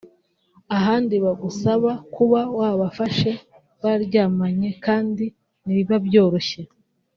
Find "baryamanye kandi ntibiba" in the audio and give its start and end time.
3.81-5.97